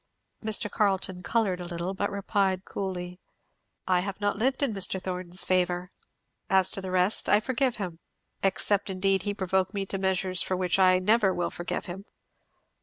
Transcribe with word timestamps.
Mr. 0.43 0.67
Carleton 0.67 1.21
coloured 1.21 1.59
a 1.59 1.65
little, 1.67 1.93
but 1.93 2.09
replied 2.09 2.65
coolly, 2.65 3.19
"I 3.87 3.99
have 3.99 4.19
not 4.19 4.35
lived 4.35 4.63
in 4.63 4.73
Mr. 4.73 4.99
Thorn's 4.99 5.45
favour. 5.45 5.91
As 6.49 6.71
to 6.71 6.81
the 6.81 6.89
rest, 6.89 7.29
I 7.29 7.39
forgive 7.39 7.75
him! 7.75 7.99
except 8.41 8.89
indeed 8.89 9.21
he 9.21 9.35
provoke 9.35 9.75
me 9.75 9.85
to 9.85 9.99
measures 9.99 10.41
for 10.41 10.57
which 10.57 10.79
I 10.79 10.97
never 10.97 11.31
will 11.31 11.51
forgive 11.51 11.85
him." 11.85 12.05